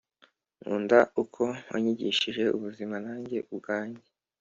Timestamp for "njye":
3.19-3.39